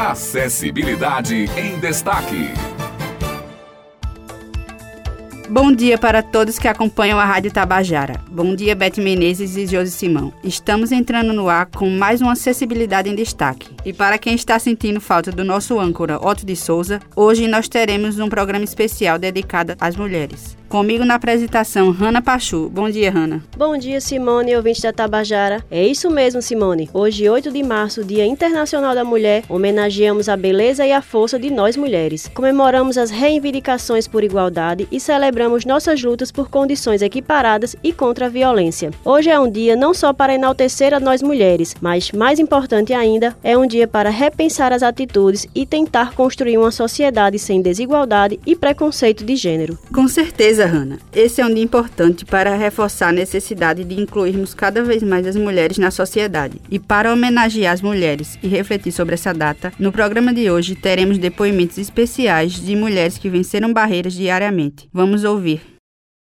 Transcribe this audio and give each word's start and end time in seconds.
Acessibilidade 0.00 1.34
em 1.58 1.78
Destaque. 1.78 2.48
Bom 5.50 5.70
dia 5.70 5.98
para 5.98 6.22
todos 6.22 6.58
que 6.58 6.66
acompanham 6.66 7.20
a 7.20 7.24
Rádio 7.26 7.52
Tabajara. 7.52 8.18
Bom 8.30 8.54
dia, 8.54 8.74
Beth 8.74 8.96
Menezes 8.96 9.58
e 9.58 9.66
Josi 9.66 9.90
Simão. 9.90 10.32
Estamos 10.42 10.90
entrando 10.90 11.34
no 11.34 11.50
ar 11.50 11.66
com 11.66 11.90
mais 11.90 12.22
uma 12.22 12.32
acessibilidade 12.32 13.10
em 13.10 13.14
destaque. 13.14 13.68
E 13.84 13.92
para 13.92 14.16
quem 14.16 14.34
está 14.34 14.58
sentindo 14.58 15.02
falta 15.02 15.30
do 15.30 15.44
nosso 15.44 15.78
âncora 15.78 16.16
Otto 16.16 16.46
de 16.46 16.56
Souza, 16.56 16.98
hoje 17.14 17.46
nós 17.46 17.68
teremos 17.68 18.18
um 18.18 18.30
programa 18.30 18.64
especial 18.64 19.18
dedicado 19.18 19.76
às 19.78 19.96
mulheres. 19.96 20.56
Comigo 20.70 21.04
na 21.04 21.16
apresentação, 21.16 21.90
Rana 21.90 22.22
Pachu. 22.22 22.70
Bom 22.72 22.88
dia, 22.88 23.10
Rana. 23.10 23.42
Bom 23.56 23.76
dia, 23.76 24.00
Simone, 24.00 24.54
ouvinte 24.54 24.80
da 24.80 24.92
Tabajara. 24.92 25.64
É 25.68 25.84
isso 25.84 26.08
mesmo, 26.08 26.40
Simone. 26.40 26.88
Hoje, 26.94 27.28
8 27.28 27.50
de 27.50 27.60
março, 27.60 28.04
Dia 28.04 28.24
Internacional 28.24 28.94
da 28.94 29.02
Mulher, 29.02 29.42
homenageamos 29.48 30.28
a 30.28 30.36
beleza 30.36 30.86
e 30.86 30.92
a 30.92 31.02
força 31.02 31.40
de 31.40 31.50
nós 31.50 31.76
mulheres. 31.76 32.30
Comemoramos 32.32 32.96
as 32.96 33.10
reivindicações 33.10 34.06
por 34.06 34.22
igualdade 34.22 34.86
e 34.92 35.00
celebramos 35.00 35.64
nossas 35.64 36.00
lutas 36.04 36.30
por 36.30 36.48
condições 36.48 37.02
equiparadas 37.02 37.74
e 37.82 37.92
contra 37.92 38.26
a 38.26 38.28
violência. 38.28 38.92
Hoje 39.04 39.28
é 39.28 39.40
um 39.40 39.50
dia 39.50 39.74
não 39.74 39.92
só 39.92 40.12
para 40.12 40.36
enaltecer 40.36 40.94
a 40.94 41.00
nós 41.00 41.20
mulheres, 41.20 41.74
mas, 41.80 42.12
mais 42.12 42.38
importante 42.38 42.94
ainda, 42.94 43.36
é 43.42 43.58
um 43.58 43.66
dia 43.66 43.88
para 43.88 44.08
repensar 44.08 44.72
as 44.72 44.84
atitudes 44.84 45.48
e 45.52 45.66
tentar 45.66 46.14
construir 46.14 46.58
uma 46.58 46.70
sociedade 46.70 47.40
sem 47.40 47.60
desigualdade 47.60 48.38
e 48.46 48.54
preconceito 48.54 49.24
de 49.24 49.34
gênero. 49.34 49.76
Com 49.92 50.06
certeza 50.06 50.59
certeza, 50.60 50.66
Hanna. 50.66 50.98
Esse 51.12 51.40
é 51.40 51.46
um 51.46 51.54
dia 51.54 51.64
importante 51.64 52.24
para 52.24 52.54
reforçar 52.54 53.08
a 53.08 53.12
necessidade 53.12 53.84
de 53.84 54.00
incluirmos 54.00 54.52
cada 54.52 54.82
vez 54.82 55.02
mais 55.02 55.26
as 55.26 55.36
mulheres 55.36 55.78
na 55.78 55.90
sociedade. 55.90 56.60
E 56.70 56.78
para 56.78 57.12
homenagear 57.12 57.72
as 57.72 57.80
mulheres 57.80 58.38
e 58.42 58.48
refletir 58.48 58.92
sobre 58.92 59.14
essa 59.14 59.32
data, 59.32 59.72
no 59.78 59.92
programa 59.92 60.32
de 60.32 60.50
hoje 60.50 60.74
teremos 60.74 61.18
depoimentos 61.18 61.78
especiais 61.78 62.52
de 62.52 62.76
mulheres 62.76 63.16
que 63.16 63.30
venceram 63.30 63.72
barreiras 63.72 64.12
diariamente. 64.12 64.88
Vamos 64.92 65.24
ouvir. 65.24 65.60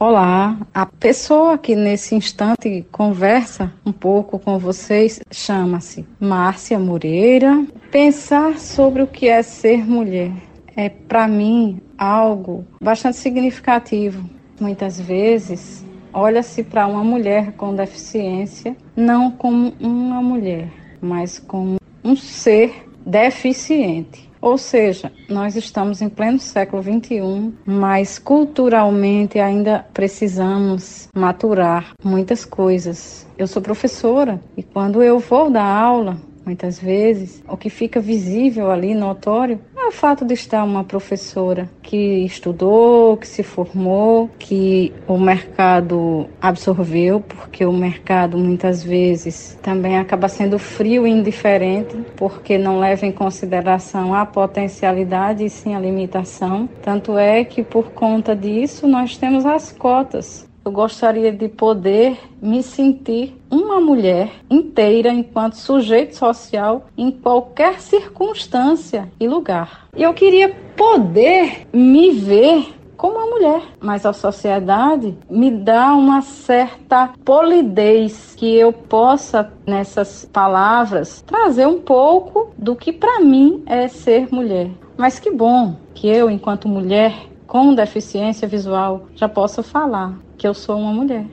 Olá, 0.00 0.58
a 0.74 0.86
pessoa 0.86 1.56
que 1.56 1.76
nesse 1.76 2.16
instante 2.16 2.84
conversa 2.90 3.72
um 3.86 3.92
pouco 3.92 4.40
com 4.40 4.58
vocês 4.58 5.20
chama-se 5.30 6.04
Márcia 6.18 6.78
Moreira. 6.78 7.64
Pensar 7.92 8.58
sobre 8.58 9.02
o 9.02 9.06
que 9.06 9.28
é 9.28 9.40
ser 9.42 9.86
mulher 9.86 10.32
é 10.76 10.88
para 10.88 11.26
mim 11.28 11.80
algo 11.96 12.64
bastante 12.80 13.16
significativo. 13.16 14.28
Muitas 14.60 15.00
vezes 15.00 15.84
olha-se 16.12 16.62
para 16.62 16.86
uma 16.86 17.02
mulher 17.02 17.52
com 17.52 17.74
deficiência 17.74 18.76
não 18.96 19.30
como 19.30 19.74
uma 19.80 20.22
mulher, 20.22 20.68
mas 21.00 21.38
como 21.38 21.76
um 22.04 22.14
ser 22.14 22.88
deficiente. 23.04 24.30
Ou 24.40 24.58
seja, 24.58 25.10
nós 25.26 25.56
estamos 25.56 26.02
em 26.02 26.08
pleno 26.10 26.38
século 26.38 26.82
XXI, 26.82 27.50
mas 27.64 28.18
culturalmente 28.18 29.38
ainda 29.38 29.86
precisamos 29.94 31.08
maturar 31.16 31.94
muitas 32.04 32.44
coisas. 32.44 33.26
Eu 33.38 33.46
sou 33.46 33.62
professora 33.62 34.38
e 34.54 34.62
quando 34.62 35.02
eu 35.02 35.18
vou 35.18 35.50
dar 35.50 35.64
aula, 35.64 36.18
muitas 36.44 36.78
vezes, 36.78 37.42
o 37.48 37.56
que 37.56 37.70
fica 37.70 38.00
visível 38.00 38.70
ali, 38.70 38.94
notório, 38.94 39.58
é 39.84 39.88
o 39.88 39.92
fato 39.92 40.24
de 40.24 40.32
estar 40.32 40.64
uma 40.64 40.82
professora 40.82 41.68
que 41.82 42.24
estudou, 42.24 43.18
que 43.18 43.28
se 43.28 43.42
formou, 43.42 44.30
que 44.38 44.92
o 45.06 45.18
mercado 45.18 46.26
absorveu, 46.40 47.20
porque 47.20 47.66
o 47.66 47.72
mercado 47.72 48.38
muitas 48.38 48.82
vezes 48.82 49.58
também 49.62 49.98
acaba 49.98 50.26
sendo 50.26 50.58
frio 50.58 51.06
e 51.06 51.10
indiferente, 51.10 51.96
porque 52.16 52.56
não 52.56 52.78
leva 52.78 53.04
em 53.04 53.12
consideração 53.12 54.14
a 54.14 54.24
potencialidade 54.24 55.44
e 55.44 55.50
sim 55.50 55.74
a 55.74 55.80
limitação. 55.80 56.66
Tanto 56.80 57.18
é 57.18 57.44
que 57.44 57.62
por 57.62 57.90
conta 57.90 58.34
disso 58.34 58.86
nós 58.86 59.18
temos 59.18 59.44
as 59.44 59.70
cotas 59.70 60.48
eu 60.64 60.72
gostaria 60.72 61.30
de 61.30 61.48
poder 61.48 62.18
me 62.40 62.62
sentir 62.62 63.36
uma 63.50 63.80
mulher 63.80 64.30
inteira 64.50 65.10
enquanto 65.10 65.54
sujeito 65.54 66.16
social 66.16 66.86
em 66.96 67.10
qualquer 67.10 67.80
circunstância 67.80 69.10
e 69.20 69.28
lugar. 69.28 69.86
E 69.94 70.02
eu 70.02 70.14
queria 70.14 70.54
poder 70.76 71.66
me 71.72 72.10
ver 72.12 72.74
como 72.96 73.18
uma 73.18 73.26
mulher, 73.26 73.62
mas 73.80 74.06
a 74.06 74.12
sociedade 74.14 75.14
me 75.28 75.50
dá 75.50 75.92
uma 75.94 76.22
certa 76.22 77.10
polidez 77.24 78.34
que 78.34 78.54
eu 78.56 78.72
possa 78.72 79.52
nessas 79.66 80.24
palavras 80.32 81.22
trazer 81.26 81.66
um 81.66 81.80
pouco 81.80 82.52
do 82.56 82.74
que 82.74 82.92
para 82.92 83.20
mim 83.20 83.62
é 83.66 83.88
ser 83.88 84.32
mulher. 84.32 84.70
Mas 84.96 85.18
que 85.18 85.30
bom 85.30 85.76
que 85.92 86.08
eu, 86.08 86.30
enquanto 86.30 86.68
mulher 86.68 87.14
com 87.54 87.72
deficiência 87.72 88.48
visual, 88.48 89.06
já 89.14 89.28
possa 89.28 89.62
falar 89.62 90.18
que 90.36 90.44
eu 90.44 90.52
sou 90.52 90.76
uma 90.76 90.92
mulher, 90.92 91.24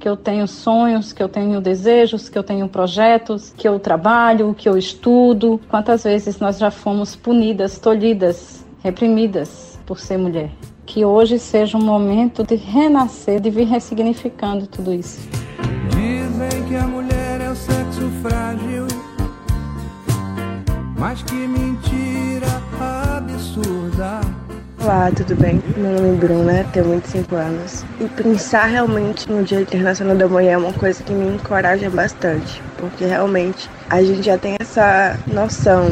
que 0.00 0.08
eu 0.08 0.16
tenho 0.16 0.48
sonhos, 0.48 1.12
que 1.12 1.22
eu 1.22 1.28
tenho 1.28 1.60
desejos, 1.60 2.28
que 2.28 2.36
eu 2.36 2.42
tenho 2.42 2.68
projetos, 2.68 3.54
que 3.56 3.68
eu 3.68 3.78
trabalho, 3.78 4.56
que 4.58 4.68
eu 4.68 4.76
estudo. 4.76 5.60
Quantas 5.68 6.02
vezes 6.02 6.40
nós 6.40 6.58
já 6.58 6.68
fomos 6.68 7.14
punidas, 7.14 7.78
tolhidas, 7.78 8.66
reprimidas 8.82 9.78
por 9.86 10.00
ser 10.00 10.18
mulher? 10.18 10.50
Que 10.84 11.04
hoje 11.04 11.38
seja 11.38 11.78
um 11.78 11.84
momento 11.84 12.42
de 12.42 12.56
renascer, 12.56 13.38
de 13.38 13.48
vir 13.48 13.68
ressignificando 13.68 14.66
tudo 14.66 14.92
isso. 14.92 15.28
Dizem 15.90 16.64
que 16.66 16.74
a 16.74 16.88
mulher 16.88 17.40
é 17.40 17.50
o 17.50 17.54
sexo 17.54 18.10
frágil, 18.20 18.88
mas 20.98 21.22
que 21.22 21.34
mentira 21.34 21.67
Olá, 24.88 25.12
tudo 25.14 25.36
bem? 25.36 25.62
Meu 25.76 25.92
nome 25.92 26.08
é 26.08 26.18
Bruna, 26.18 26.64
tenho 26.72 26.92
25 26.92 27.36
anos. 27.36 27.84
E 28.00 28.08
pensar 28.08 28.64
realmente 28.64 29.30
no 29.30 29.44
Dia 29.44 29.60
Internacional 29.60 30.16
da 30.16 30.26
Mulher 30.26 30.52
é 30.52 30.56
uma 30.56 30.72
coisa 30.72 31.04
que 31.04 31.12
me 31.12 31.34
encoraja 31.34 31.90
bastante, 31.90 32.62
porque 32.78 33.04
realmente 33.04 33.68
a 33.90 34.02
gente 34.02 34.22
já 34.22 34.38
tem 34.38 34.56
essa 34.58 35.18
noção 35.26 35.90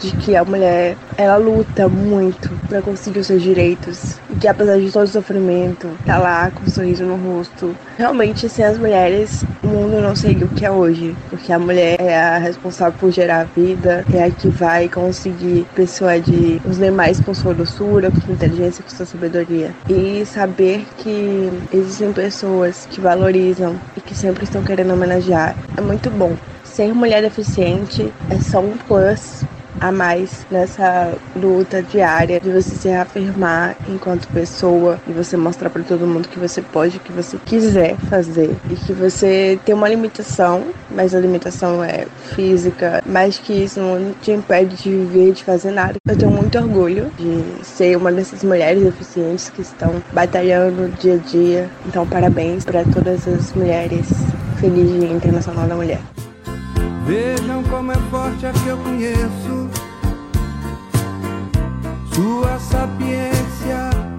de 0.00 0.10
que 0.16 0.34
a 0.34 0.44
mulher 0.44 0.96
ela 1.16 1.36
luta 1.36 1.88
muito 1.88 2.50
para 2.72 2.80
conseguir 2.80 3.18
os 3.18 3.26
seus 3.26 3.42
direitos. 3.42 4.18
E 4.30 4.36
que 4.36 4.48
apesar 4.48 4.78
de 4.78 4.90
todo 4.90 5.04
o 5.04 5.06
sofrimento 5.06 5.90
tá 6.06 6.16
lá 6.16 6.50
com 6.50 6.64
um 6.64 6.68
sorriso 6.68 7.04
no 7.04 7.16
rosto. 7.16 7.76
Realmente 7.98 8.48
sem 8.48 8.64
as 8.64 8.78
mulheres 8.78 9.44
o 9.62 9.66
mundo 9.66 10.00
não 10.00 10.16
seria 10.16 10.46
o 10.46 10.48
que 10.48 10.64
é 10.64 10.70
hoje. 10.70 11.14
Porque 11.28 11.52
a 11.52 11.58
mulher 11.58 12.00
é 12.00 12.18
a 12.18 12.38
responsável 12.38 12.98
por 12.98 13.10
gerar 13.10 13.40
a 13.40 13.44
vida 13.44 14.06
é 14.14 14.24
a 14.24 14.30
que 14.30 14.48
vai 14.48 14.88
conseguir 14.88 15.66
persuadir 15.74 16.62
os 16.64 16.78
demais 16.78 17.20
com 17.20 17.34
sua 17.34 17.52
doçura 17.52 18.10
com 18.10 18.20
sua 18.22 18.32
inteligência 18.32 18.82
com 18.82 18.88
sua 18.88 19.04
sabedoria. 19.04 19.74
E 19.90 20.24
saber 20.24 20.86
que 20.96 21.50
existem 21.74 22.10
pessoas 22.12 22.86
que 22.90 23.02
valorizam 23.02 23.78
e 23.98 24.00
que 24.00 24.14
sempre 24.14 24.44
estão 24.44 24.62
querendo 24.62 24.94
homenagear 24.94 25.54
é 25.76 25.80
muito 25.82 26.08
bom. 26.10 26.34
Ser 26.64 26.94
mulher 26.94 27.20
deficiente 27.20 28.10
é 28.30 28.38
só 28.38 28.60
um 28.60 28.78
plus 28.78 29.44
a 29.82 29.90
mais 29.90 30.46
nessa 30.48 31.12
luta 31.34 31.82
diária 31.82 32.38
de 32.38 32.50
você 32.50 32.70
se 32.70 32.88
reafirmar 32.88 33.76
enquanto 33.88 34.28
pessoa 34.28 35.00
e 35.08 35.12
você 35.12 35.36
mostrar 35.36 35.70
para 35.70 35.82
todo 35.82 36.06
mundo 36.06 36.28
que 36.28 36.38
você 36.38 36.62
pode, 36.62 37.00
que 37.00 37.10
você 37.10 37.36
quiser 37.44 37.96
fazer 38.08 38.56
e 38.70 38.76
que 38.76 38.92
você 38.92 39.58
tem 39.64 39.74
uma 39.74 39.88
limitação, 39.88 40.62
mas 40.88 41.16
a 41.16 41.18
limitação 41.18 41.82
é 41.82 42.06
física, 42.36 43.02
mas 43.04 43.38
que 43.38 43.52
isso 43.52 43.80
não 43.80 44.14
te 44.22 44.30
impede 44.30 44.76
de 44.76 44.88
viver, 44.88 45.32
de 45.32 45.42
fazer 45.42 45.72
nada. 45.72 45.94
Eu 46.08 46.16
tenho 46.16 46.30
muito 46.30 46.56
orgulho 46.56 47.10
de 47.18 47.64
ser 47.66 47.96
uma 47.96 48.12
dessas 48.12 48.44
mulheres 48.44 48.84
deficientes 48.84 49.50
que 49.50 49.62
estão 49.62 50.00
batalhando 50.12 50.92
dia 51.00 51.14
a 51.14 51.16
dia. 51.16 51.70
Então, 51.86 52.06
parabéns 52.06 52.64
para 52.64 52.84
todas 52.84 53.26
as 53.26 53.52
mulheres. 53.52 54.06
Feliz 54.60 54.88
Dia 54.92 55.10
Internacional 55.10 55.66
da 55.66 55.74
Mulher. 55.74 55.98
Vejam 57.06 57.62
como 57.64 57.92
é 57.92 57.96
forte 58.10 58.46
a 58.46 58.52
que 58.52 58.66
eu 58.68 58.78
conheço. 58.78 59.68
Sua 62.14 62.58
sapiência. 62.58 64.11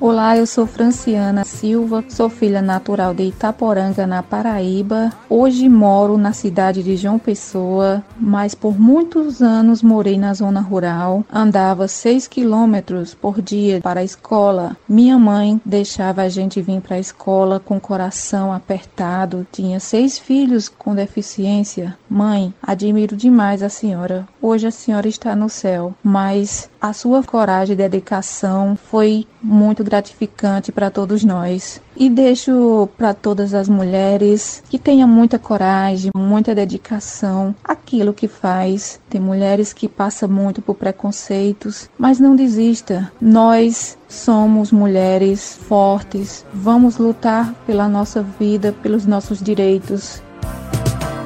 Olá, 0.00 0.36
eu 0.36 0.46
sou 0.46 0.64
Franciana 0.64 1.44
Silva, 1.44 2.04
sou 2.08 2.30
filha 2.30 2.62
natural 2.62 3.12
de 3.12 3.24
Itaporanga, 3.24 4.06
na 4.06 4.22
Paraíba. 4.22 5.12
Hoje 5.28 5.68
moro 5.68 6.16
na 6.16 6.32
cidade 6.32 6.84
de 6.84 6.96
João 6.96 7.18
Pessoa, 7.18 8.04
mas 8.16 8.54
por 8.54 8.78
muitos 8.78 9.42
anos 9.42 9.82
morei 9.82 10.16
na 10.16 10.32
zona 10.34 10.60
rural. 10.60 11.24
Andava 11.32 11.88
6 11.88 12.28
quilômetros 12.28 13.12
por 13.12 13.42
dia 13.42 13.80
para 13.80 13.98
a 13.98 14.04
escola. 14.04 14.76
Minha 14.88 15.18
mãe 15.18 15.60
deixava 15.64 16.22
a 16.22 16.28
gente 16.28 16.62
vir 16.62 16.80
para 16.80 16.94
a 16.94 17.00
escola 17.00 17.58
com 17.58 17.78
o 17.78 17.80
coração 17.80 18.52
apertado. 18.52 19.44
Tinha 19.50 19.80
seis 19.80 20.16
filhos 20.16 20.68
com 20.68 20.94
deficiência. 20.94 21.98
Mãe, 22.08 22.54
admiro 22.62 23.14
demais 23.16 23.62
a 23.62 23.68
senhora. 23.68 24.26
Hoje 24.40 24.66
a 24.66 24.70
senhora 24.70 25.08
está 25.08 25.36
no 25.36 25.48
céu, 25.48 25.94
mas 26.02 26.70
a 26.80 26.92
sua 26.92 27.22
coragem 27.22 27.74
e 27.74 27.76
dedicação 27.76 28.76
foi 28.90 29.26
muito 29.42 29.84
gratificante 29.84 30.72
para 30.72 30.90
todos 30.90 31.22
nós. 31.22 31.80
E 31.94 32.08
deixo 32.08 32.88
para 32.96 33.12
todas 33.12 33.52
as 33.52 33.68
mulheres 33.68 34.62
que 34.70 34.78
tenham 34.78 35.08
muita 35.08 35.38
coragem, 35.38 36.12
muita 36.16 36.54
dedicação 36.54 37.54
aquilo 37.62 38.14
que 38.14 38.28
faz. 38.28 39.00
Tem 39.10 39.20
mulheres 39.20 39.72
que 39.72 39.88
passam 39.88 40.28
muito 40.28 40.62
por 40.62 40.76
preconceitos, 40.76 41.90
mas 41.98 42.20
não 42.20 42.36
desista. 42.36 43.10
Nós 43.20 43.98
somos 44.08 44.72
mulheres 44.72 45.58
fortes. 45.68 46.46
Vamos 46.54 46.96
lutar 46.96 47.52
pela 47.66 47.88
nossa 47.88 48.22
vida, 48.22 48.74
pelos 48.82 49.04
nossos 49.04 49.42
direitos. 49.42 50.22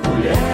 Mulher. 0.09 0.52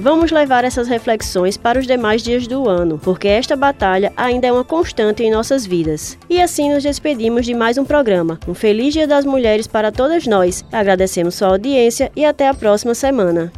Vamos 0.00 0.30
levar 0.30 0.64
essas 0.64 0.86
reflexões 0.86 1.56
para 1.56 1.78
os 1.78 1.86
demais 1.86 2.22
dias 2.22 2.46
do 2.46 2.68
ano, 2.68 3.00
porque 3.02 3.26
esta 3.26 3.56
batalha 3.56 4.12
ainda 4.16 4.46
é 4.46 4.52
uma 4.52 4.62
constante 4.62 5.24
em 5.24 5.30
nossas 5.30 5.66
vidas. 5.66 6.16
E 6.30 6.40
assim 6.40 6.72
nos 6.72 6.84
despedimos 6.84 7.44
de 7.44 7.52
mais 7.52 7.76
um 7.76 7.84
programa. 7.84 8.38
Um 8.46 8.54
feliz 8.54 8.94
Dia 8.94 9.08
das 9.08 9.24
Mulheres 9.24 9.66
para 9.66 9.90
todas 9.90 10.24
nós. 10.24 10.64
Agradecemos 10.70 11.34
sua 11.34 11.48
audiência 11.48 12.12
e 12.14 12.24
até 12.24 12.48
a 12.48 12.54
próxima 12.54 12.94
semana. 12.94 13.52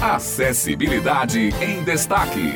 Acessibilidade 0.00 1.52
em 1.60 1.82
Destaque. 1.82 2.54